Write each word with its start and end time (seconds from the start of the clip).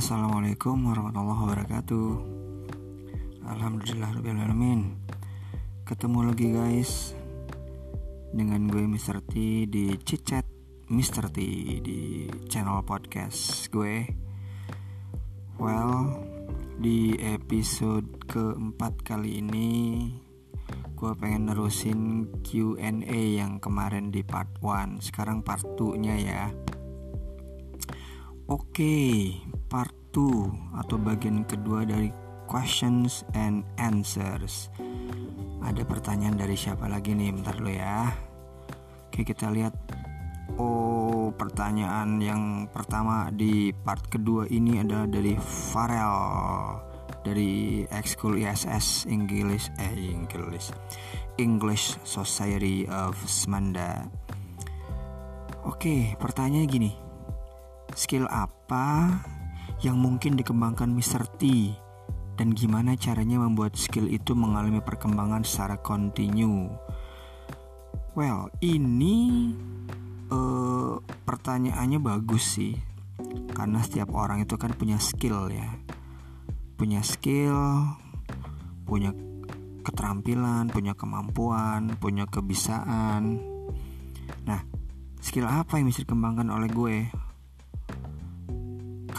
Assalamualaikum 0.00 0.88
warahmatullahi 0.88 1.40
wabarakatuh 1.44 2.08
Alhamdulillah. 3.52 4.16
Ketemu 5.84 6.18
lagi 6.24 6.48
guys 6.56 7.12
Dengan 8.32 8.64
gue 8.72 8.80
Mr. 8.80 9.20
T 9.20 9.68
di 9.68 9.92
Cicet 10.00 10.48
Mr. 10.88 11.28
T 11.28 11.36
di 11.84 12.24
channel 12.48 12.80
podcast 12.80 13.68
gue 13.68 14.08
Well 15.60 16.24
Di 16.80 17.20
episode 17.20 18.24
keempat 18.24 19.04
kali 19.04 19.44
ini 19.44 19.68
Gue 20.96 21.12
pengen 21.12 21.52
nerusin 21.52 22.00
Q&A 22.40 23.20
yang 23.36 23.60
kemarin 23.60 24.08
di 24.08 24.24
part 24.24 24.48
1 24.64 25.04
Sekarang 25.04 25.44
part 25.44 25.76
2 25.76 26.00
nya 26.00 26.16
ya 26.16 26.48
Oke, 28.48 29.36
part 29.70 29.94
2 30.10 30.82
atau 30.82 30.98
bagian 30.98 31.46
kedua 31.46 31.86
dari 31.86 32.10
questions 32.50 33.22
and 33.38 33.62
answers. 33.78 34.66
Ada 35.62 35.86
pertanyaan 35.86 36.34
dari 36.34 36.58
siapa 36.58 36.90
lagi 36.90 37.14
nih? 37.14 37.30
Bentar 37.30 37.54
dulu 37.54 37.70
ya. 37.70 38.10
Oke, 39.06 39.22
kita 39.22 39.46
lihat. 39.54 39.78
Oh, 40.58 41.30
pertanyaan 41.30 42.18
yang 42.18 42.66
pertama 42.74 43.30
di 43.30 43.70
part 43.70 44.10
kedua 44.10 44.50
ini 44.50 44.82
adalah 44.82 45.06
dari 45.06 45.38
Farel 45.38 46.18
dari 47.22 47.86
Ekskul 47.86 48.42
ISS 48.42 49.06
English 49.06 49.70
eh 49.78 49.94
English 49.94 50.74
English 51.38 52.02
Society 52.02 52.82
of 52.90 53.14
Semanda. 53.30 54.10
Oke, 55.62 56.18
pertanyaannya 56.18 56.66
gini 56.66 56.92
skill 57.94 58.26
apa 58.30 59.18
yang 59.80 59.96
mungkin 59.96 60.36
dikembangkan 60.36 60.92
Mr. 60.92 61.24
T 61.40 61.72
dan 62.36 62.52
gimana 62.52 62.96
caranya 62.96 63.40
membuat 63.40 63.76
skill 63.76 64.08
itu 64.08 64.36
mengalami 64.36 64.80
perkembangan 64.84 65.44
secara 65.44 65.80
kontinu. 65.80 66.72
Well, 68.12 68.52
ini 68.60 69.52
uh, 70.28 71.00
pertanyaannya 71.04 72.00
bagus 72.00 72.60
sih, 72.60 72.76
karena 73.56 73.80
setiap 73.80 74.12
orang 74.12 74.44
itu 74.44 74.56
kan 74.60 74.72
punya 74.76 75.00
skill 75.00 75.48
ya, 75.48 75.68
punya 76.76 77.00
skill, 77.00 77.96
punya 78.84 79.16
keterampilan, 79.80 80.68
punya 80.68 80.92
kemampuan, 80.92 81.96
punya 81.96 82.28
kebisaan. 82.28 83.40
Nah, 84.44 84.60
skill 85.24 85.48
apa 85.48 85.80
yang 85.80 85.88
bisa 85.88 86.04
dikembangkan 86.04 86.52
oleh 86.52 86.68
gue? 86.68 86.96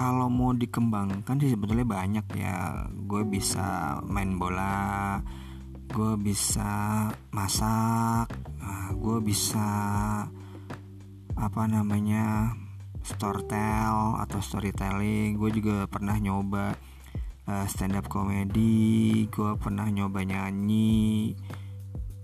Kalau 0.01 0.33
mau 0.33 0.49
dikembangkan 0.57 1.37
sih 1.37 1.53
sebetulnya 1.53 1.85
banyak 1.85 2.25
ya. 2.33 2.89
Gue 3.05 3.21
bisa 3.21 4.01
main 4.09 4.33
bola 4.41 5.21
gue 5.91 6.15
bisa 6.23 7.11
masak 7.35 8.31
nah, 8.63 8.95
gue 8.95 9.17
bisa 9.19 9.67
apa 11.35 11.63
namanya 11.67 12.55
storytell 13.05 14.17
atau 14.25 14.39
storytelling. 14.41 15.37
Gue 15.37 15.53
juga 15.53 15.85
pernah 15.85 16.17
nyoba 16.17 16.73
uh, 17.45 17.65
stand 17.69 17.93
up 17.93 18.09
comedy 18.09 19.29
gue 19.29 19.51
pernah 19.61 19.85
nyoba 19.85 20.25
nyanyi 20.25 21.37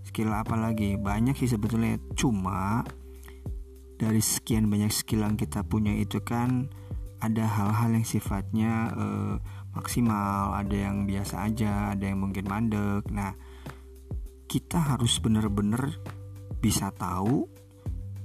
skill 0.01 0.33
apa 0.33 0.57
lagi? 0.57 0.97
Banyak 0.97 1.37
sih 1.37 1.45
sebetulnya. 1.45 2.01
Cuma 2.17 2.81
dari 4.01 4.17
sekian 4.17 4.65
banyak 4.65 4.89
skill 4.89 5.21
yang 5.21 5.37
kita 5.37 5.61
punya 5.61 5.93
itu 5.93 6.25
kan 6.25 6.73
ada 7.17 7.45
hal-hal 7.45 7.89
yang 7.97 8.05
sifatnya 8.05 8.93
uh, 8.93 9.35
maksimal, 9.73 10.53
ada 10.53 10.73
yang 10.73 11.05
biasa 11.05 11.49
aja, 11.49 11.93
ada 11.93 12.05
yang 12.05 12.21
mungkin 12.21 12.45
mandek. 12.45 13.05
Nah, 13.13 13.33
kita 14.45 14.95
harus 14.95 15.17
bener-bener 15.21 15.97
bisa 16.57 16.89
tahu 16.93 17.45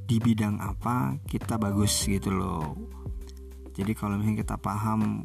di 0.08 0.20
bidang 0.20 0.60
apa 0.60 1.16
kita 1.24 1.56
bagus 1.56 2.04
gitu 2.04 2.32
loh. 2.32 2.76
Jadi 3.72 3.92
kalau 3.96 4.20
misalnya 4.20 4.44
kita 4.44 4.56
paham 4.60 5.24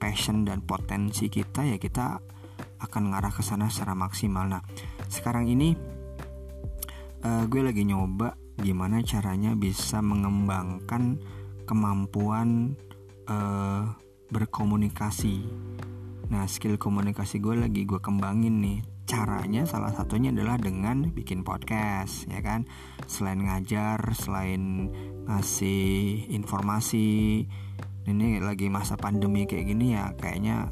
passion 0.00 0.42
dan 0.42 0.64
potensi 0.66 1.30
kita 1.30 1.62
ya 1.62 1.76
kita 1.78 2.18
akan 2.80 3.02
ngarah 3.14 3.30
ke 3.30 3.42
sana 3.44 3.70
secara 3.70 3.94
maksimal. 3.94 4.48
Nah, 4.48 4.62
sekarang 5.06 5.46
ini 5.46 5.76
uh, 7.22 7.44
gue 7.46 7.62
lagi 7.62 7.86
nyoba 7.86 8.34
gimana 8.60 9.00
caranya 9.04 9.56
bisa 9.56 10.02
mengembangkan 10.04 11.20
kemampuan 11.70 12.74
uh, 13.30 13.94
berkomunikasi. 14.34 15.46
Nah, 16.34 16.50
skill 16.50 16.74
komunikasi 16.82 17.38
gue 17.38 17.54
lagi 17.54 17.86
gue 17.86 18.02
kembangin 18.02 18.58
nih. 18.58 18.78
Caranya 19.06 19.66
salah 19.66 19.94
satunya 19.94 20.34
adalah 20.34 20.58
dengan 20.58 21.14
bikin 21.14 21.46
podcast, 21.46 22.26
ya 22.26 22.42
kan? 22.42 22.66
Selain 23.06 23.38
ngajar, 23.42 23.98
selain 24.14 24.90
ngasih 25.30 26.26
informasi, 26.30 27.42
ini 28.06 28.26
lagi 28.42 28.66
masa 28.70 28.94
pandemi 28.94 29.46
kayak 29.46 29.66
gini 29.66 29.94
ya, 29.98 30.14
kayaknya 30.14 30.70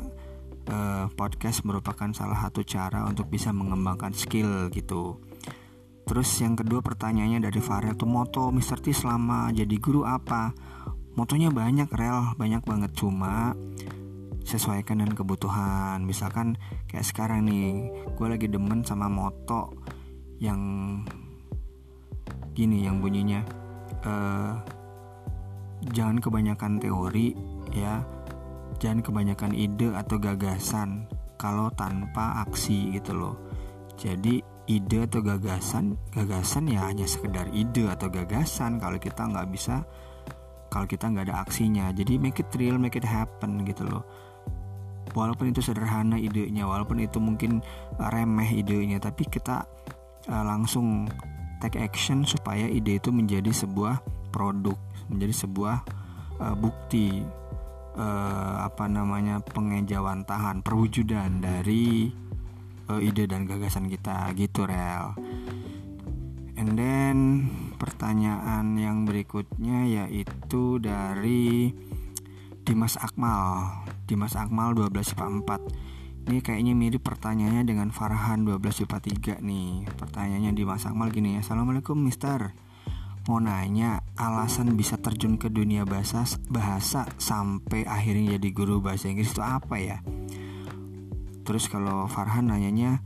uh, 0.70 1.10
podcast 1.14 1.66
merupakan 1.66 2.10
salah 2.14 2.38
satu 2.42 2.62
cara 2.62 3.06
untuk 3.06 3.26
bisa 3.26 3.50
mengembangkan 3.50 4.14
skill 4.14 4.70
gitu. 4.70 5.18
Terus 6.08 6.40
yang 6.40 6.56
kedua 6.56 6.80
pertanyaannya 6.80 7.44
dari 7.44 7.60
Farel 7.60 7.92
tuh 7.92 8.08
moto 8.08 8.48
Mr. 8.48 8.80
T 8.80 8.96
selama 8.96 9.52
jadi 9.52 9.76
guru 9.76 10.08
apa? 10.08 10.56
Motonya 11.20 11.52
banyak 11.52 11.92
rel, 11.92 12.32
banyak 12.40 12.64
banget 12.64 12.96
cuma 12.96 13.52
sesuaikan 14.40 15.04
dengan 15.04 15.12
kebutuhan. 15.12 16.00
Misalkan 16.08 16.56
kayak 16.88 17.04
sekarang 17.04 17.44
nih, 17.44 17.92
gue 18.16 18.26
lagi 18.26 18.48
demen 18.48 18.80
sama 18.88 19.12
moto 19.12 19.76
yang 20.40 20.58
gini 22.56 22.88
yang 22.88 22.98
bunyinya 22.98 23.44
uh, 24.02 24.58
jangan 25.92 26.18
kebanyakan 26.18 26.80
teori 26.80 27.36
ya, 27.70 28.02
jangan 28.80 29.04
kebanyakan 29.04 29.52
ide 29.54 29.92
atau 29.94 30.16
gagasan 30.18 31.06
kalau 31.36 31.68
tanpa 31.76 32.42
aksi 32.48 32.96
gitu 32.96 33.14
loh. 33.14 33.36
Jadi 33.98 34.57
ide 34.68 35.08
atau 35.08 35.24
gagasan 35.24 35.96
gagasan 36.12 36.68
ya 36.68 36.84
hanya 36.86 37.08
sekedar 37.08 37.48
ide 37.56 37.88
atau 37.88 38.12
gagasan 38.12 38.76
kalau 38.76 39.00
kita 39.00 39.24
nggak 39.24 39.48
bisa 39.48 39.82
kalau 40.68 40.84
kita 40.84 41.08
nggak 41.08 41.32
ada 41.32 41.36
aksinya. 41.42 41.88
Jadi 41.96 42.20
make 42.20 42.44
it 42.44 42.52
real 42.60 42.76
make 42.76 42.96
it 42.96 43.04
happen 43.04 43.64
gitu 43.64 43.88
loh. 43.88 44.04
Walaupun 45.16 45.50
itu 45.50 45.64
sederhana 45.64 46.20
idenya 46.20 46.68
walaupun 46.68 47.00
itu 47.00 47.16
mungkin 47.16 47.64
remeh 47.96 48.60
idenya 48.60 49.00
tapi 49.00 49.24
kita 49.24 49.64
uh, 50.28 50.44
langsung 50.44 51.08
take 51.64 51.80
action 51.80 52.28
supaya 52.28 52.68
ide 52.68 53.00
itu 53.00 53.08
menjadi 53.08 53.50
sebuah 53.50 54.04
produk 54.28 54.76
menjadi 55.08 55.48
sebuah 55.48 55.76
uh, 56.44 56.54
bukti 56.60 57.24
uh, 57.96 58.56
apa 58.68 58.84
namanya 58.86 59.40
pengejawantahan 59.40 60.60
perwujudan 60.60 61.40
dari 61.40 62.12
uh, 62.88 63.00
ide 63.00 63.28
dan 63.28 63.44
gagasan 63.44 63.86
kita 63.92 64.32
gitu 64.34 64.64
rel. 64.64 65.14
And 66.58 66.74
then 66.74 67.18
pertanyaan 67.78 68.74
yang 68.74 69.06
berikutnya 69.06 69.86
yaitu 69.86 70.82
dari 70.82 71.70
Dimas 72.66 72.98
Akmal. 72.98 73.86
Dimas 74.08 74.34
Akmal 74.34 74.74
12 74.74 75.14
IPA 75.14 75.26
4 76.26 76.28
ini 76.28 76.44
kayaknya 76.44 76.76
mirip 76.76 77.00
pertanyaannya 77.08 77.64
dengan 77.64 77.88
Farhan 77.88 78.44
12 78.44 78.84
IPA 78.84 78.98
3 79.40 79.48
nih. 79.48 79.88
Pertanyaannya 79.96 80.52
Dimas 80.52 80.84
Akmal 80.84 81.08
gini 81.08 81.40
Assalamualaikum 81.40 81.96
Mister. 81.96 82.52
Mau 83.28 83.40
nanya 83.40 84.04
alasan 84.16 84.76
bisa 84.76 85.00
terjun 85.00 85.40
ke 85.40 85.48
dunia 85.52 85.88
bahasa 85.88 86.24
bahasa 86.48 87.08
sampai 87.16 87.84
akhirnya 87.84 88.36
jadi 88.40 88.48
guru 88.52 88.80
bahasa 88.80 89.08
Inggris 89.08 89.32
itu 89.36 89.44
apa 89.44 89.76
ya 89.76 90.00
Terus 91.48 91.64
kalau 91.72 92.04
Farhan 92.04 92.52
nanyanya 92.52 93.00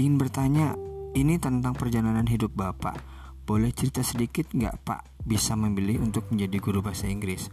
ingin 0.00 0.16
bertanya 0.16 0.72
ini 1.12 1.36
tentang 1.36 1.76
perjalanan 1.76 2.24
hidup 2.24 2.56
Bapak. 2.56 2.96
Boleh 3.44 3.68
cerita 3.76 4.00
sedikit 4.00 4.48
nggak 4.48 4.80
Pak 4.80 5.20
bisa 5.28 5.52
memilih 5.60 6.00
untuk 6.00 6.24
menjadi 6.32 6.56
guru 6.56 6.80
bahasa 6.80 7.04
Inggris? 7.04 7.52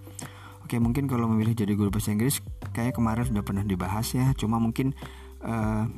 Oke 0.64 0.80
mungkin 0.80 1.12
kalau 1.12 1.28
memilih 1.28 1.52
jadi 1.52 1.76
guru 1.76 1.92
bahasa 1.92 2.16
Inggris 2.16 2.40
kayak 2.72 2.96
kemarin 2.96 3.28
sudah 3.28 3.44
pernah 3.44 3.68
dibahas 3.68 4.16
ya. 4.16 4.32
Cuma 4.40 4.64
mungkin 4.64 4.96
uh, 5.44 5.92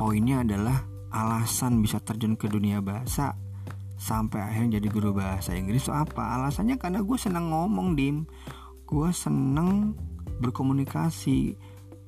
poinnya 0.00 0.40
adalah 0.40 0.80
alasan 1.12 1.84
bisa 1.84 2.00
terjun 2.00 2.40
ke 2.40 2.48
dunia 2.48 2.80
bahasa 2.80 3.36
sampai 4.00 4.48
akhirnya 4.48 4.80
jadi 4.80 4.88
guru 4.88 5.12
bahasa 5.12 5.52
Inggris 5.52 5.84
itu 5.84 5.92
apa? 5.92 6.40
Alasannya 6.40 6.80
karena 6.80 7.04
gue 7.04 7.18
seneng 7.20 7.52
ngomong 7.52 8.00
dim, 8.00 8.24
gue 8.88 9.10
seneng 9.12 9.92
berkomunikasi 10.40 11.52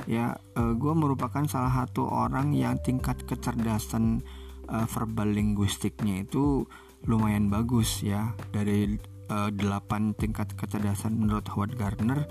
ya 0.09 0.37
uh, 0.57 0.61
eh, 0.61 0.73
gue 0.77 0.93
merupakan 0.97 1.45
salah 1.49 1.73
satu 1.85 2.09
orang 2.09 2.57
yang 2.57 2.79
tingkat 2.81 3.21
kecerdasan 3.27 4.25
uh, 4.71 4.87
verbal 4.89 5.29
linguistiknya 5.29 6.25
itu 6.25 6.65
lumayan 7.05 7.49
bagus 7.49 8.05
ya. 8.05 8.33
Dari 8.55 8.97
uh, 9.33 9.49
eh, 9.49 9.51
8 9.53 10.17
tingkat 10.17 10.55
kecerdasan 10.57 11.17
menurut 11.21 11.47
Howard 11.53 11.77
Gardner 11.77 12.25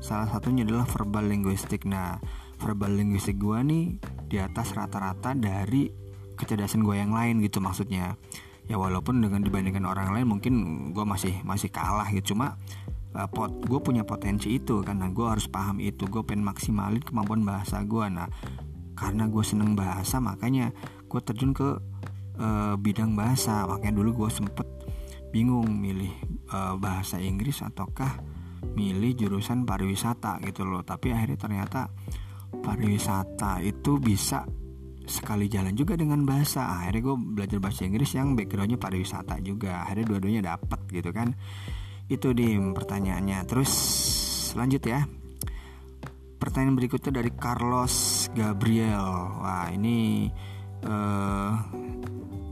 salah 0.00 0.28
satunya 0.28 0.66
adalah 0.66 0.84
verbal 0.84 1.28
linguistik. 1.30 1.88
Nah 1.88 2.18
verbal 2.60 2.96
linguistik 2.96 3.40
gue 3.40 3.58
nih 3.60 3.84
di 4.28 4.36
atas 4.40 4.72
rata-rata 4.72 5.36
dari 5.36 5.88
kecerdasan 6.34 6.82
gue 6.82 6.96
yang 6.98 7.14
lain 7.14 7.40
gitu 7.40 7.62
maksudnya. 7.62 8.16
Ya 8.64 8.80
walaupun 8.80 9.20
dengan 9.20 9.44
dibandingkan 9.44 9.84
orang 9.84 10.16
lain 10.16 10.24
mungkin 10.24 10.54
gue 10.96 11.04
masih 11.04 11.36
masih 11.44 11.68
kalah 11.68 12.08
gitu. 12.12 12.32
Cuma 12.32 12.56
uh, 13.14 13.28
pot 13.30 13.50
gue 13.62 13.80
punya 13.80 14.02
potensi 14.02 14.58
itu 14.58 14.82
karena 14.82 15.08
gue 15.08 15.26
harus 15.26 15.46
paham 15.46 15.78
itu. 15.78 16.04
Gue 16.10 16.26
pengen 16.26 16.44
maksimalin 16.46 17.00
kemampuan 17.00 17.46
bahasa 17.46 17.80
gue 17.86 18.06
nah 18.10 18.28
karena 18.94 19.26
gue 19.26 19.42
seneng 19.42 19.74
bahasa 19.74 20.22
makanya 20.22 20.70
gue 21.10 21.20
terjun 21.22 21.54
ke 21.54 21.78
uh, 22.38 22.74
bidang 22.78 23.14
bahasa. 23.14 23.64
Makanya 23.66 24.02
dulu 24.02 24.26
gue 24.26 24.30
sempet 24.30 24.66
bingung 25.30 25.66
milih 25.66 26.10
uh, 26.54 26.74
bahasa 26.78 27.18
Inggris 27.18 27.62
ataukah 27.62 28.22
milih 28.74 29.14
jurusan 29.14 29.62
pariwisata 29.62 30.42
gitu 30.42 30.66
loh. 30.66 30.82
Tapi 30.82 31.14
akhirnya 31.14 31.38
ternyata 31.38 31.80
pariwisata 32.54 33.62
itu 33.62 33.98
bisa 33.98 34.46
sekali 35.04 35.46
jalan 35.52 35.76
juga 35.76 35.94
dengan 35.94 36.24
bahasa. 36.24 36.80
Akhirnya 36.80 37.02
gue 37.12 37.16
belajar 37.38 37.58
bahasa 37.60 37.84
Inggris 37.86 38.10
yang 38.16 38.34
backgroundnya 38.34 38.80
pariwisata 38.80 39.38
juga. 39.44 39.84
Akhirnya 39.84 40.06
dua-duanya 40.16 40.42
dapet 40.54 40.80
gitu 40.90 41.10
kan 41.14 41.34
itu 42.08 42.32
di 42.36 42.56
pertanyaannya. 42.56 43.38
Terus 43.48 43.72
lanjut 44.58 44.82
ya. 44.84 45.04
Pertanyaan 46.40 46.76
berikutnya 46.76 47.20
dari 47.24 47.30
Carlos 47.32 48.26
Gabriel. 48.36 49.40
Wah 49.40 49.72
ini 49.72 50.28
uh, 50.84 51.52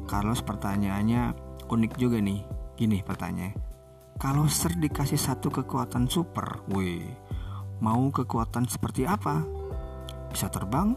Carlos 0.08 0.40
pertanyaannya 0.40 1.22
unik 1.68 1.92
juga 2.00 2.22
nih. 2.22 2.40
Gini 2.72 3.04
pertanyaan 3.04 3.72
kalau 4.22 4.46
Ser 4.46 4.78
dikasih 4.78 5.18
satu 5.18 5.50
kekuatan 5.50 6.06
super 6.06 6.62
wih 6.70 7.02
mau 7.82 8.06
kekuatan 8.14 8.70
seperti 8.70 9.02
apa? 9.02 9.42
Bisa 10.30 10.46
terbang, 10.46 10.94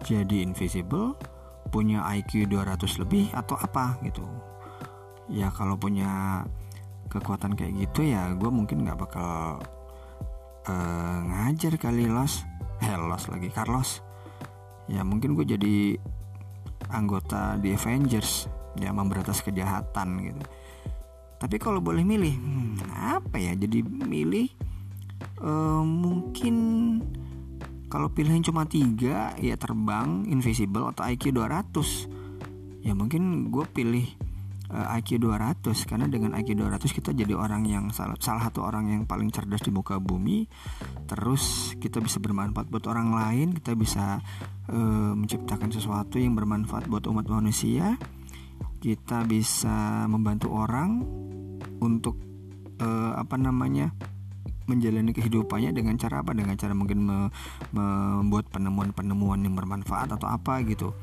jadi 0.00 0.40
invisible, 0.40 1.12
punya 1.68 2.00
IQ 2.16 2.48
200 2.48 3.04
lebih 3.04 3.28
atau 3.36 3.60
apa 3.60 4.00
gitu. 4.00 4.24
Ya 5.28 5.52
kalau 5.52 5.76
punya 5.76 6.42
kekuatan 7.12 7.52
kayak 7.52 7.76
gitu 7.76 8.08
ya 8.08 8.32
gue 8.32 8.48
mungkin 8.48 8.88
nggak 8.88 8.96
bakal 8.96 9.60
uh, 10.64 11.18
ngajar 11.28 11.76
kali 11.76 12.08
los, 12.08 12.48
eh 12.80 12.96
los 12.96 13.28
lagi 13.28 13.52
Carlos. 13.52 14.00
Ya 14.90 15.04
mungkin 15.04 15.36
gue 15.36 15.46
jadi 15.46 16.00
anggota 16.90 17.60
di 17.60 17.76
Avengers 17.76 18.48
ya 18.80 18.90
memberantas 18.90 19.44
kejahatan 19.44 20.08
gitu. 20.32 20.42
Tapi 21.36 21.56
kalau 21.58 21.82
boleh 21.82 22.06
milih, 22.06 22.34
hmm, 22.38 22.74
apa 23.18 23.36
ya? 23.36 23.52
Jadi 23.58 23.82
milih 23.82 24.48
uh, 25.42 25.82
mungkin 25.82 26.54
kalau 27.92 28.08
pilihan 28.08 28.40
cuma 28.40 28.64
tiga 28.64 29.36
ya 29.36 29.58
terbang 29.60 30.24
invisible 30.24 30.88
atau 30.88 31.04
IQ 31.04 31.36
200 31.36 32.88
ya 32.88 32.96
mungkin 32.96 33.52
gue 33.52 33.66
pilih 33.68 34.08
uh, 34.72 34.96
IQ 34.98 35.20
200 35.20 35.62
karena 35.84 36.08
dengan 36.08 36.32
IQ 36.34 36.56
200 36.56 36.80
kita 36.88 37.12
jadi 37.12 37.36
orang 37.36 37.68
yang 37.68 37.92
salah, 37.92 38.16
salah 38.18 38.48
satu 38.48 38.64
orang 38.64 38.88
yang 38.88 39.02
paling 39.04 39.28
cerdas 39.28 39.60
di 39.60 39.70
muka 39.70 40.00
bumi. 40.00 40.48
Terus 41.06 41.76
kita 41.76 42.00
bisa 42.00 42.18
bermanfaat 42.18 42.72
buat 42.72 42.88
orang 42.88 43.12
lain 43.12 43.46
kita 43.52 43.76
bisa 43.76 44.18
uh, 44.72 45.12
menciptakan 45.12 45.70
sesuatu 45.70 46.16
yang 46.16 46.32
bermanfaat 46.32 46.88
buat 46.88 47.04
umat 47.06 47.28
manusia. 47.28 48.00
Kita 48.82 49.22
bisa 49.22 50.10
membantu 50.10 50.50
orang 50.50 51.06
untuk 51.78 52.18
uh, 52.82 53.14
apa 53.14 53.38
namanya 53.38 53.94
menjalani 54.66 55.10
kehidupannya 55.14 55.70
dengan 55.74 55.94
cara 55.98 56.22
apa? 56.22 56.34
Dengan 56.34 56.54
cara 56.58 56.74
mungkin 56.74 56.98
me, 57.02 57.18
membuat 57.74 58.50
penemuan-penemuan 58.50 59.42
yang 59.42 59.54
bermanfaat 59.54 60.18
atau 60.18 60.26
apa 60.26 60.62
gitu. 60.66 60.94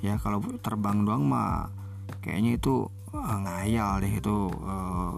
Ya 0.00 0.16
kalau 0.16 0.40
terbang 0.58 1.04
doang 1.04 1.28
mah 1.28 1.68
kayaknya 2.18 2.58
itu 2.58 2.90
uh, 3.14 3.38
ngayal 3.46 4.02
deh 4.02 4.12
itu 4.18 4.36
uh, 4.50 5.14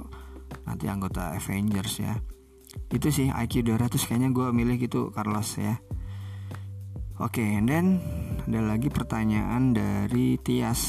nanti 0.68 0.84
anggota 0.88 1.32
Avengers 1.32 1.94
ya. 2.04 2.14
Itu 2.88 3.08
sih 3.12 3.28
IQ 3.28 3.68
200 3.68 3.96
kayaknya 3.96 4.28
gue 4.32 4.48
milih 4.52 4.76
gitu 4.80 5.12
Carlos 5.12 5.56
ya. 5.56 5.80
Oke 7.20 7.44
okay, 7.44 7.60
and 7.60 7.68
then 7.68 7.86
ada 8.48 8.60
lagi 8.64 8.88
pertanyaan 8.88 9.76
dari 9.76 10.40
Tias. 10.40 10.82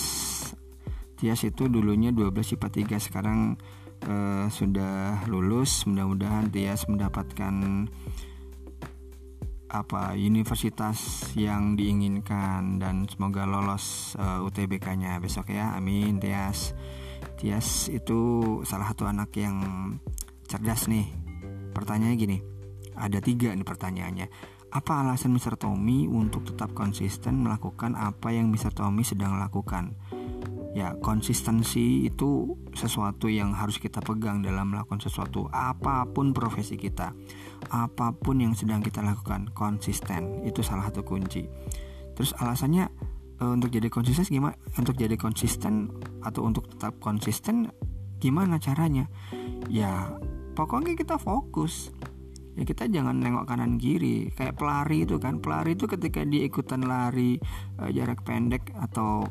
Tias 1.19 1.41
itu 1.45 1.67
dulunya 1.67 2.11
12 2.11 2.57
IPA 2.57 2.97
3 2.97 3.05
sekarang 3.11 3.39
uh, 4.07 4.47
sudah 4.47 5.27
lulus. 5.27 5.83
Mudah-mudahan 5.85 6.49
Tias 6.49 6.87
mendapatkan 6.87 7.87
apa 9.73 10.13
universitas 10.13 11.25
yang 11.33 11.73
diinginkan 11.73 12.77
dan 12.77 13.09
semoga 13.09 13.49
lolos 13.49 14.13
uh, 14.21 14.37
eh, 14.37 14.45
UTBK-nya 14.45 15.17
besok 15.17 15.49
ya 15.49 15.73
amin 15.73 16.21
Tias 16.21 16.77
Tias 17.41 17.89
itu 17.89 18.21
salah 18.61 18.93
satu 18.93 19.09
anak 19.09 19.33
yang 19.33 19.57
cerdas 20.45 20.85
nih 20.85 21.09
pertanyaannya 21.73 22.17
gini 22.21 22.37
ada 22.93 23.17
tiga 23.17 23.49
nih 23.57 23.65
pertanyaannya 23.65 24.27
apa 24.73 25.05
alasan 25.05 25.33
Mr. 25.33 25.57
Tommy 25.57 26.05
untuk 26.09 26.49
tetap 26.49 26.73
konsisten 26.77 27.45
melakukan 27.45 27.97
apa 27.97 28.33
yang 28.33 28.53
Mr. 28.53 28.73
Tommy 28.73 29.01
sedang 29.01 29.41
lakukan 29.41 29.97
ya 30.73 30.97
konsistensi 30.97 32.09
itu 32.09 32.57
sesuatu 32.73 33.29
yang 33.29 33.53
harus 33.53 33.77
kita 33.77 34.01
pegang 34.01 34.41
dalam 34.41 34.73
melakukan 34.73 34.97
sesuatu 34.97 35.45
apa 35.53 36.09
pun 36.09 36.33
profesi 36.33 36.81
kita 36.81 37.13
apa 37.69 38.11
pun 38.11 38.41
yang 38.41 38.57
sedang 38.57 38.81
kita 38.81 38.99
lakukan 39.05 39.47
konsisten 39.53 40.43
itu 40.43 40.65
salah 40.65 40.89
satu 40.89 41.05
kunci. 41.05 41.45
Terus 42.17 42.35
alasannya 42.41 42.89
e, 43.39 43.43
untuk 43.45 43.69
jadi 43.71 43.87
konsisten 43.87 44.27
gimana 44.27 44.57
untuk 44.75 44.97
jadi 44.97 45.15
konsisten 45.15 45.93
atau 46.25 46.43
untuk 46.43 46.67
tetap 46.67 46.97
konsisten 46.99 47.69
gimana 48.19 48.57
caranya? 48.59 49.07
Ya 49.69 50.11
pokoknya 50.57 50.97
kita 50.97 51.21
fokus. 51.21 51.93
Ya 52.53 52.69
kita 52.69 52.85
jangan 52.85 53.17
nengok 53.17 53.49
kanan 53.49 53.81
kiri 53.81 54.29
kayak 54.33 54.57
pelari 54.57 55.05
itu 55.05 55.17
kan. 55.17 55.41
Pelari 55.41 55.73
itu 55.73 55.89
ketika 55.89 56.21
dia 56.25 56.45
ikutan 56.45 56.85
lari 56.85 57.37
e, 57.77 57.83
jarak 57.93 58.25
pendek 58.25 58.73
atau 58.77 59.25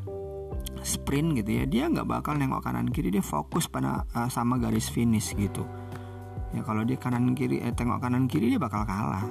sprint 0.83 1.39
gitu 1.39 1.51
ya 1.61 1.63
dia 1.65 1.83
nggak 1.87 2.07
bakal 2.07 2.35
nengok 2.35 2.63
kanan 2.65 2.89
kiri 2.91 3.09
dia 3.13 3.23
fokus 3.23 3.65
pada 3.71 4.03
uh, 4.13 4.29
sama 4.29 4.59
garis 4.59 4.87
finish 4.91 5.33
gitu. 5.35 5.65
Ya 6.53 6.61
kalau 6.61 6.85
dia 6.85 7.01
kanan 7.01 7.33
kiri 7.33 7.65
eh, 7.65 7.73
tengok 7.73 7.97
kanan 8.03 8.29
kiri 8.29 8.53
dia 8.53 8.61
bakal 8.61 8.85
kalah. 8.85 9.25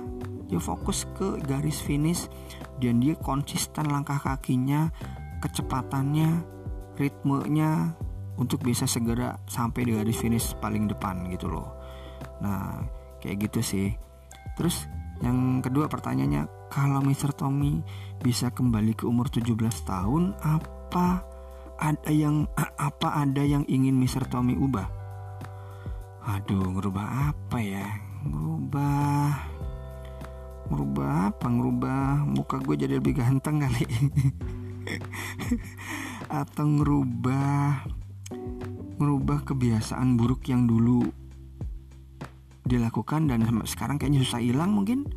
Dia 0.51 0.61
fokus 0.61 1.09
ke 1.17 1.41
garis 1.47 1.81
finish 1.81 2.29
dan 2.83 3.01
dia 3.01 3.17
konsisten 3.17 3.89
langkah 3.89 4.19
kakinya 4.19 4.91
kecepatannya 5.41 6.45
ritmenya 6.99 7.95
untuk 8.37 8.65
bisa 8.67 8.85
segera 8.85 9.39
sampai 9.49 9.87
di 9.87 9.93
garis 9.97 10.19
finish 10.19 10.53
paling 10.59 10.91
depan 10.91 11.31
gitu 11.31 11.49
loh. 11.49 11.73
Nah 12.43 12.83
kayak 13.23 13.49
gitu 13.49 13.63
sih. 13.63 13.89
Terus 14.59 14.85
yang 15.23 15.63
kedua 15.63 15.87
pertanyaannya 15.87 16.69
kalau 16.69 16.99
Mr. 17.05 17.31
Tommy 17.37 17.79
bisa 18.19 18.51
kembali 18.51 18.99
ke 18.99 19.07
umur 19.07 19.31
17 19.31 19.55
tahun 19.87 20.35
apa 20.43 20.82
ada 21.83 22.11
yang 22.13 22.47
apa 22.89 23.25
ada 23.25 23.43
yang 23.43 23.67
ingin 23.67 23.99
Mr. 23.99 24.29
Tommy 24.29 24.55
ubah? 24.55 24.87
Aduh, 26.23 26.79
ngerubah 26.79 27.35
apa 27.35 27.59
ya? 27.59 27.87
Ngerubah 28.23 29.27
Ngerubah 30.71 31.35
apa? 31.35 31.47
Ngerubah 31.51 32.03
muka 32.31 32.63
gue 32.63 32.79
jadi 32.79 33.03
lebih 33.03 33.19
ganteng 33.19 33.67
kali 33.67 33.83
Atau 36.43 36.67
ngerubah 36.79 37.91
Ngerubah 39.03 39.39
kebiasaan 39.43 40.15
buruk 40.15 40.47
yang 40.47 40.71
dulu 40.71 41.03
Dilakukan 42.63 43.27
dan 43.27 43.43
sekarang 43.67 43.99
kayaknya 43.99 44.23
susah 44.23 44.39
hilang 44.39 44.71
mungkin 44.71 45.11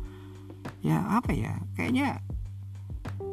Ya 0.82 1.06
apa 1.06 1.30
ya 1.30 1.62
Kayaknya 1.78 2.18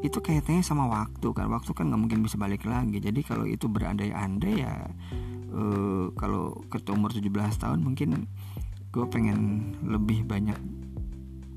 itu 0.04 0.20
kaitannya 0.20 0.60
sama 0.60 0.86
waktu 0.92 1.32
kan. 1.32 1.48
Waktu 1.48 1.72
kan 1.72 1.88
nggak 1.88 2.02
mungkin 2.04 2.20
bisa 2.28 2.36
balik 2.36 2.68
lagi. 2.68 3.00
Jadi 3.00 3.24
kalau 3.24 3.48
itu 3.48 3.72
berandai-andai 3.72 4.54
ya 4.60 4.92
uh, 5.56 6.12
kalau 6.20 6.60
ke 6.68 6.84
umur 6.92 7.16
17 7.16 7.32
tahun 7.32 7.80
mungkin 7.80 8.28
gue 8.94 9.06
pengen 9.08 9.72
lebih 9.88 10.28
banyak 10.28 10.60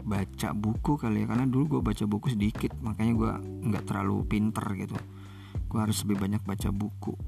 baca 0.06 0.54
buku 0.54 0.94
kali 0.94 1.26
ya. 1.26 1.34
Karena 1.34 1.44
dulu 1.50 1.76
gue 1.76 1.80
baca 1.90 2.06
buku 2.06 2.38
sedikit 2.38 2.70
makanya 2.78 3.12
gue 3.18 3.32
nggak 3.66 3.84
terlalu 3.90 4.22
pinter 4.30 4.66
gitu. 4.78 4.94
Gue 5.66 5.78
harus 5.82 5.98
lebih 6.06 6.30
banyak 6.30 6.42
baca 6.46 6.70
buku. 6.70 7.18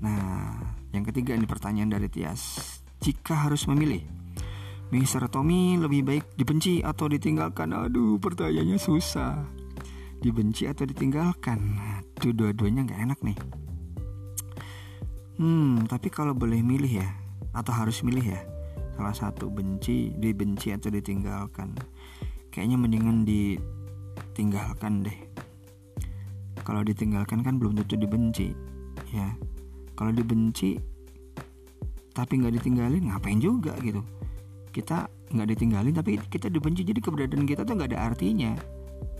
Nah 0.00 0.56
yang 0.96 1.04
ketiga 1.04 1.36
ini 1.36 1.44
pertanyaan 1.44 1.92
dari 1.92 2.08
Tias. 2.08 2.64
Jika 2.98 3.44
harus 3.44 3.68
memilih 3.68 4.00
Mr. 4.88 5.28
Tommy 5.28 5.76
lebih 5.76 6.00
baik 6.00 6.24
dibenci 6.32 6.80
atau 6.80 7.12
ditinggalkan? 7.12 7.76
Aduh 7.76 8.16
pertanyaannya 8.16 8.80
susah 8.80 9.57
dibenci 10.20 10.66
atau 10.66 10.84
ditinggalkan? 10.84 11.78
Itu 12.18 12.34
dua-duanya 12.34 12.86
nggak 12.86 13.00
enak 13.08 13.18
nih. 13.22 13.38
Hmm 15.38 15.86
tapi 15.86 16.10
kalau 16.10 16.34
boleh 16.34 16.58
milih 16.58 17.02
ya 17.02 17.08
atau 17.54 17.70
harus 17.70 18.02
milih 18.02 18.34
ya 18.34 18.40
salah 18.98 19.14
satu 19.14 19.46
benci 19.46 20.10
dibenci 20.18 20.74
atau 20.74 20.90
ditinggalkan 20.90 21.78
kayaknya 22.50 22.74
mendingan 22.74 23.22
ditinggalkan 23.22 25.06
deh. 25.06 25.18
Kalau 26.66 26.82
ditinggalkan 26.82 27.46
kan 27.46 27.56
belum 27.62 27.78
tentu 27.78 27.94
dibenci 27.94 28.50
ya. 29.14 29.30
Kalau 29.94 30.10
dibenci 30.10 30.74
tapi 32.10 32.42
nggak 32.42 32.58
ditinggalin 32.58 33.06
ngapain 33.14 33.38
juga 33.38 33.78
gitu? 33.78 34.02
Kita 34.74 35.06
nggak 35.30 35.48
ditinggalin 35.54 35.94
tapi 35.94 36.18
kita 36.18 36.50
dibenci 36.50 36.82
jadi 36.82 36.98
keberadaan 36.98 37.46
kita 37.46 37.62
tuh 37.62 37.78
nggak 37.78 37.94
ada 37.94 38.10
artinya 38.10 38.56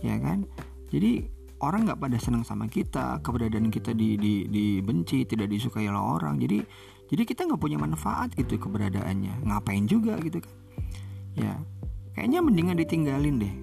ya 0.01 0.15
kan 0.19 0.47
jadi 0.89 1.25
orang 1.59 1.85
nggak 1.85 1.99
pada 1.99 2.17
senang 2.17 2.43
sama 2.47 2.65
kita 2.71 3.19
keberadaan 3.19 3.69
kita 3.69 3.91
di, 3.91 4.15
di 4.15 4.33
dibenci 4.47 5.27
tidak 5.27 5.51
disukai 5.51 5.85
oleh 5.85 6.01
orang. 6.01 6.39
Jadi 6.39 6.63
jadi 7.09 7.23
kita 7.25 7.45
nggak 7.45 7.61
punya 7.61 7.77
manfaat 7.77 8.33
gitu 8.33 8.57
keberadaannya. 8.57 9.45
Ngapain 9.45 9.85
juga 9.85 10.17
gitu 10.23 10.41
kan? 10.41 10.53
Ya 11.37 11.53
kayaknya 12.15 12.39
mendingan 12.41 12.77
ditinggalin 12.79 13.35
deh. 13.37 13.55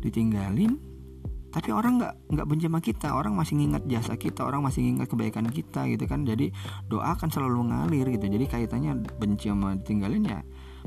Ditinggalin 0.00 0.78
tapi 1.50 1.72
orang 1.72 1.96
nggak 1.96 2.14
nggak 2.36 2.46
benci 2.46 2.64
sama 2.68 2.80
kita. 2.80 3.08
Orang 3.16 3.32
masih 3.34 3.54
ngingat 3.58 3.82
jasa 3.90 4.14
kita 4.16 4.44
orang 4.46 4.62
masih 4.62 4.86
ngingat 4.86 5.08
kebaikan 5.10 5.46
kita 5.50 5.88
gitu 5.90 6.04
kan. 6.06 6.22
Jadi 6.22 6.52
doa 6.86 7.16
akan 7.16 7.28
selalu 7.28 7.74
ngalir 7.74 8.06
gitu. 8.14 8.28
Jadi 8.30 8.44
kaitannya 8.46 9.02
benci 9.18 9.50
sama 9.50 9.76
tinggalin 9.82 10.24
ya 10.24 10.40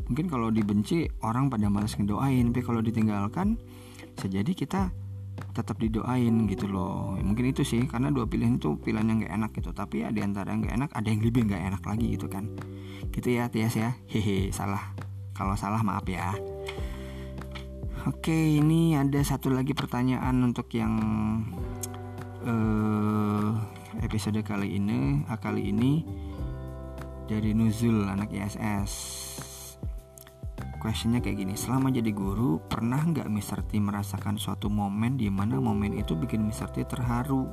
mungkin 0.07 0.31
kalau 0.31 0.47
dibenci 0.47 1.11
orang 1.21 1.51
pada 1.51 1.67
malas 1.67 1.99
ngedoain. 1.99 2.49
Tapi 2.49 2.61
kalau 2.63 2.79
ditinggalkan 2.79 3.59
bisa 4.15 4.31
jadi 4.31 4.51
kita 4.55 4.89
tetap 5.55 5.79
didoain 5.79 6.47
gitu 6.47 6.65
loh. 6.69 7.15
Mungkin 7.19 7.51
itu 7.51 7.63
sih 7.67 7.83
karena 7.85 8.11
dua 8.13 8.25
pilihan 8.29 8.59
itu 8.59 8.79
pilihan 8.79 9.07
yang 9.07 9.17
gak 9.23 9.33
enak 9.35 9.51
gitu. 9.55 9.69
Tapi 9.75 10.05
ya 10.05 10.13
di 10.13 10.21
antara 10.23 10.53
yang 10.55 10.65
gak 10.65 10.75
enak 10.75 10.89
ada 10.95 11.07
yang 11.07 11.21
lebih 11.23 11.41
gak 11.49 11.63
enak 11.63 11.83
lagi 11.83 12.07
gitu 12.15 12.27
kan. 12.31 12.47
Gitu 13.11 13.27
ya 13.35 13.51
Tias 13.51 13.75
ya. 13.75 13.95
Hehe 14.07 14.51
salah. 14.55 14.95
Kalau 15.33 15.55
salah 15.55 15.79
maaf 15.83 16.03
ya. 16.07 16.35
Oke, 18.07 18.31
ini 18.31 18.95
ada 18.95 19.19
satu 19.19 19.51
lagi 19.51 19.75
pertanyaan 19.75 20.39
untuk 20.39 20.71
yang 20.71 20.95
uh, 22.47 23.51
episode 23.99 24.39
kali 24.39 24.79
ini, 24.79 25.27
uh, 25.27 25.35
kali 25.35 25.67
ini. 25.67 26.07
Dari 27.27 27.51
Nuzul 27.51 28.07
anak 28.07 28.31
ISS. 28.31 28.93
Questionnya 30.79 31.19
kayak 31.19 31.43
gini, 31.43 31.53
selama 31.59 31.91
jadi 31.91 32.09
guru 32.15 32.63
pernah 32.71 33.03
nggak 33.03 33.27
Mr. 33.27 33.58
T 33.69 33.77
merasakan 33.77 34.41
suatu 34.41 34.67
momen 34.67 35.21
di 35.21 35.29
mana 35.29 35.61
momen 35.61 35.93
itu 35.93 36.17
bikin 36.17 36.49
Mr. 36.49 36.73
T 36.73 36.83
terharu? 36.89 37.45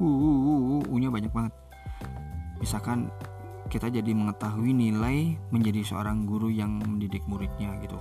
Uh, 0.00 0.08
uh, 0.08 0.38
uh, 0.48 0.88
uh, 0.88 0.98
nya 0.98 1.12
banyak 1.12 1.28
banget. 1.28 1.52
Misalkan 2.58 3.12
kita 3.68 3.88
jadi 3.88 4.12
mengetahui 4.12 4.72
nilai 4.72 5.40
menjadi 5.48 5.80
seorang 5.80 6.28
guru 6.28 6.52
yang 6.52 6.76
mendidik 6.76 7.24
muridnya 7.24 7.72
gitu 7.80 7.96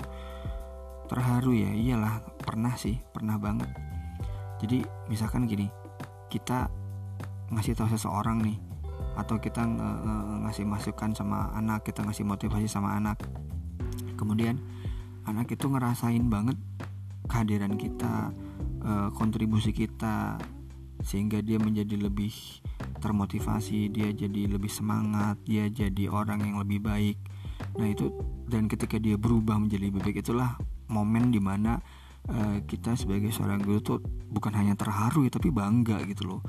terharu 1.08 1.52
ya 1.52 1.72
iyalah 1.72 2.24
pernah 2.40 2.76
sih 2.80 3.00
pernah 3.12 3.36
banget 3.36 3.68
jadi 4.60 4.84
misalkan 5.12 5.44
gini 5.44 5.68
kita 6.28 6.68
ngasih 7.52 7.76
tahu 7.76 7.88
seseorang 7.92 8.40
nih 8.44 8.56
atau 9.20 9.40
kita 9.40 9.64
ngasih 10.44 10.64
masukan 10.64 11.12
sama 11.12 11.52
anak 11.52 11.88
kita 11.88 12.04
ngasih 12.04 12.24
motivasi 12.24 12.68
sama 12.68 12.96
anak 12.96 13.20
kemudian 14.20 14.56
anak 15.28 15.52
itu 15.52 15.68
ngerasain 15.68 16.32
banget 16.32 16.56
kehadiran 17.32 17.80
kita 17.80 18.36
e, 18.84 18.92
kontribusi 19.16 19.72
kita 19.72 20.36
sehingga 21.00 21.40
dia 21.40 21.58
menjadi 21.58 21.96
lebih 21.96 22.36
termotivasi 23.00 23.90
dia 23.90 24.12
jadi 24.12 24.52
lebih 24.52 24.70
semangat 24.70 25.40
dia 25.48 25.72
jadi 25.72 26.12
orang 26.12 26.44
yang 26.44 26.60
lebih 26.60 26.84
baik. 26.84 27.18
Nah 27.80 27.88
itu 27.88 28.12
dan 28.46 28.68
ketika 28.68 29.00
dia 29.00 29.16
berubah 29.16 29.58
menjadi 29.58 29.90
lebih 29.90 30.04
baik 30.04 30.22
itulah 30.22 30.60
momen 30.92 31.34
di 31.34 31.42
mana 31.42 31.82
uh, 32.30 32.62
kita 32.68 32.94
sebagai 32.94 33.34
seorang 33.34 33.64
guru 33.64 33.80
tuh 33.82 33.98
bukan 34.30 34.54
hanya 34.54 34.78
terharu 34.78 35.26
ya 35.26 35.32
tapi 35.34 35.50
bangga 35.50 36.04
gitu 36.06 36.38
loh. 36.38 36.42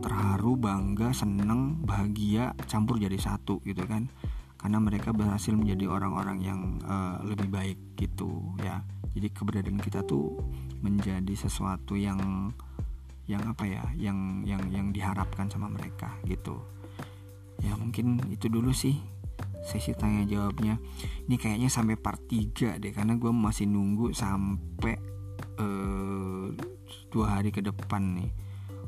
Terharu 0.00 0.56
bangga 0.56 1.12
seneng 1.12 1.84
bahagia 1.84 2.56
campur 2.70 2.96
jadi 2.96 3.18
satu 3.20 3.60
gitu 3.66 3.84
kan. 3.84 4.08
Karena 4.56 4.80
mereka 4.80 5.12
berhasil 5.12 5.52
menjadi 5.52 5.88
orang-orang 5.92 6.38
yang 6.40 6.60
uh, 6.88 7.20
lebih 7.24 7.48
baik 7.52 7.78
gitu 7.96 8.56
ya 8.60 8.80
jadi 9.14 9.28
keberadaan 9.34 9.80
kita 9.82 10.06
tuh 10.06 10.38
menjadi 10.80 11.34
sesuatu 11.34 11.98
yang 11.98 12.52
yang 13.30 13.46
apa 13.46 13.62
ya 13.62 13.84
yang 13.94 14.42
yang 14.42 14.62
yang 14.74 14.90
diharapkan 14.90 15.46
sama 15.46 15.70
mereka 15.70 16.10
gitu. 16.26 16.58
Ya 17.62 17.78
mungkin 17.78 18.18
itu 18.32 18.50
dulu 18.50 18.74
sih 18.74 18.98
sesi 19.62 19.94
tanya 19.94 20.26
jawabnya. 20.26 20.80
Ini 21.28 21.36
kayaknya 21.38 21.68
sampai 21.70 21.94
part 21.94 22.18
3 22.26 22.80
deh 22.82 22.90
karena 22.90 23.14
gue 23.14 23.30
masih 23.30 23.70
nunggu 23.70 24.10
sampai 24.16 24.98
uh, 25.60 26.50
dua 27.12 27.26
hari 27.38 27.54
ke 27.54 27.62
depan 27.62 28.18
nih 28.18 28.30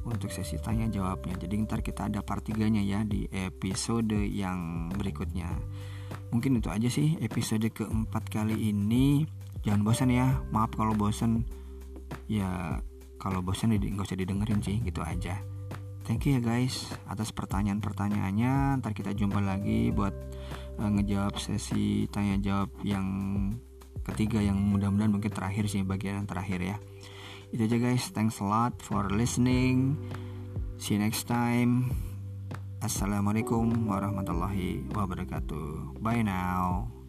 untuk 0.02 0.35
sesi 0.35 0.59
tanya 0.59 0.91
jawabnya. 0.91 1.38
Jadi 1.38 1.55
ntar 1.62 1.85
kita 1.85 2.11
ada 2.11 2.25
part 2.25 2.43
3 2.43 2.67
nya 2.73 2.83
ya 2.83 3.07
di 3.07 3.29
episode 3.31 4.17
yang 4.17 4.91
berikutnya. 4.97 5.50
Mungkin 6.33 6.59
itu 6.59 6.69
aja 6.73 6.88
sih 6.88 7.21
episode 7.21 7.69
keempat 7.71 8.33
kali 8.33 8.73
ini 8.73 9.23
jangan 9.62 9.83
bosan 9.83 10.11
ya. 10.12 10.42
Maaf 10.50 10.75
kalau 10.75 10.95
bosan 10.95 11.47
ya 12.26 12.78
kalau 13.16 13.40
bosan 13.40 13.75
nggak 13.75 14.07
usah 14.07 14.19
didengerin 14.19 14.61
sih 14.62 14.83
gitu 14.83 15.02
aja. 15.02 15.38
Thank 16.02 16.26
you 16.26 16.38
ya 16.38 16.42
guys 16.42 16.90
atas 17.07 17.31
pertanyaan-pertanyaannya. 17.31 18.83
Ntar 18.83 18.92
kita 18.92 19.14
jumpa 19.14 19.38
lagi 19.38 19.95
buat 19.95 20.14
uh, 20.83 20.90
ngejawab 20.99 21.38
sesi 21.38 22.11
tanya 22.11 22.42
jawab 22.42 22.71
yang 22.83 23.07
ketiga 24.02 24.42
yang 24.42 24.59
mudah-mudahan 24.59 25.14
mungkin 25.14 25.31
terakhir 25.31 25.71
sih 25.71 25.87
bagian 25.87 26.23
yang 26.23 26.28
terakhir 26.28 26.59
ya. 26.59 26.76
Itu 27.54 27.71
aja 27.71 27.78
guys. 27.78 28.11
Thanks 28.11 28.42
a 28.42 28.47
lot 28.47 28.83
for 28.83 29.07
listening. 29.14 29.95
See 30.83 30.99
you 30.99 31.00
next 31.00 31.31
time. 31.31 31.95
Assalamualaikum 32.83 33.87
warahmatullahi 33.87 34.90
wabarakatuh. 34.90 36.02
Bye 36.02 36.26
now 36.26 37.01